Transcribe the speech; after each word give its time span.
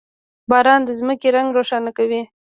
•باران 0.49 0.81
د 0.85 0.89
ځمکې 0.99 1.27
رنګ 1.35 1.47
روښانه 1.57 1.91
کوي. 1.97 2.21